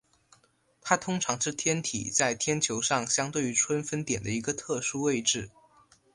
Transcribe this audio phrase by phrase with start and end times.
[0.81, 5.51] 它通常是天体在天球上相对于春分点的一个特殊位置。